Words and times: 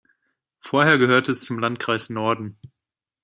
Vorher 0.57 0.97
gehörte 0.97 1.31
es 1.31 1.45
zum 1.45 1.59
Landkreis 1.59 2.09
Norden. 2.09 2.57